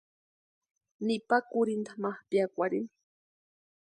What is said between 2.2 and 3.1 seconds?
piakwarhini.